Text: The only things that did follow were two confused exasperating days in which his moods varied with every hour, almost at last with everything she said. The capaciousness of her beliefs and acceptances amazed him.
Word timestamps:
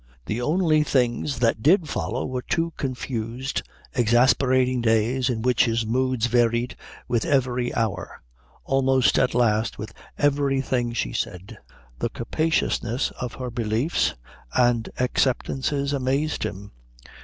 The 0.25 0.41
only 0.41 0.81
things 0.81 1.37
that 1.41 1.61
did 1.61 1.87
follow 1.87 2.25
were 2.25 2.41
two 2.41 2.73
confused 2.75 3.61
exasperating 3.93 4.81
days 4.81 5.29
in 5.29 5.43
which 5.43 5.65
his 5.65 5.85
moods 5.85 6.25
varied 6.25 6.75
with 7.07 7.23
every 7.23 7.71
hour, 7.75 8.23
almost 8.63 9.19
at 9.19 9.35
last 9.35 9.77
with 9.77 9.93
everything 10.17 10.91
she 10.93 11.13
said. 11.13 11.59
The 11.99 12.09
capaciousness 12.09 13.11
of 13.21 13.35
her 13.35 13.51
beliefs 13.51 14.15
and 14.55 14.89
acceptances 14.97 15.93
amazed 15.93 16.41
him. 16.45 16.71